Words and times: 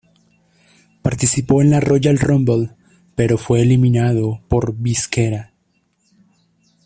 Participó 1.03 1.61
en 1.61 1.69
la 1.69 1.79
Royal 1.79 2.17
Rumble, 2.17 2.71
pero 3.13 3.37
fue 3.37 3.61
eliminado 3.61 4.41
por 4.49 4.73
Viscera. 4.75 5.53